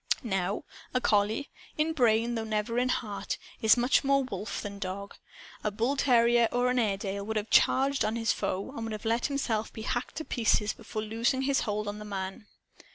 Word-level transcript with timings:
Now, 0.23 0.63
a 0.95 0.99
collie 0.99 1.51
(in 1.77 1.93
brain, 1.93 2.33
though 2.33 2.43
never 2.43 2.79
in 2.79 2.89
heart) 2.89 3.37
is 3.61 3.77
much 3.77 4.03
more 4.03 4.23
wolf 4.23 4.59
than 4.59 4.79
dog. 4.79 5.13
A 5.63 5.69
bullterrier, 5.71 6.47
or 6.51 6.71
an 6.71 6.79
Airedale, 6.79 7.23
would 7.23 7.37
have 7.37 7.51
charged 7.51 8.03
on 8.03 8.15
at 8.17 8.19
his 8.19 8.33
foe, 8.33 8.71
and 8.75 8.83
would 8.85 8.93
have 8.93 9.05
let 9.05 9.27
himself 9.27 9.71
be 9.71 9.83
hacked 9.83 10.15
to 10.15 10.25
pieces 10.25 10.73
before 10.73 11.03
loosing 11.03 11.43
his 11.43 11.59
hold 11.59 11.87
on 11.87 11.99
the 11.99 12.05
man. 12.05 12.47